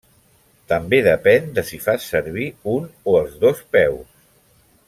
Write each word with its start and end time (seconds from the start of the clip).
També 0.71 1.01
depèn 1.07 1.51
de 1.59 1.65
si 1.69 1.79
fas 1.85 2.09
servir 2.15 2.49
un 2.79 2.91
o 3.13 3.17
els 3.23 3.39
dos 3.45 3.65
peus. 3.79 4.13